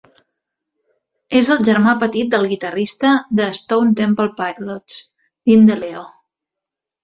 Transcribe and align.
És 1.39 1.51
el 1.55 1.61
germà 1.67 1.93
petit 2.05 2.33
del 2.37 2.49
guitarrista 2.55 3.13
de 3.43 3.49
Stone 3.61 3.95
Temple 4.03 4.29
Pilots, 4.43 5.01
Dean 5.51 5.73
DeLeo. 5.73 6.07